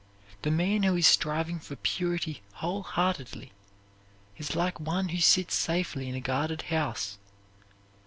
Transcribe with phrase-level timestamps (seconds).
[0.41, 3.51] The man who is striving for purity whole heartedly
[4.35, 7.19] is like one who sits safely in a guarded house.